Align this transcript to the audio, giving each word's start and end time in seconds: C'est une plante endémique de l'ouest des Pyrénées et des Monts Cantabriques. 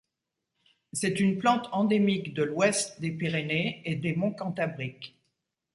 C'est 0.93 1.19
une 1.19 1.37
plante 1.37 1.69
endémique 1.71 2.33
de 2.33 2.41
l'ouest 2.41 2.99
des 3.01 3.11
Pyrénées 3.11 3.83
et 3.85 3.95
des 3.95 4.15
Monts 4.15 4.33
Cantabriques. 4.33 5.15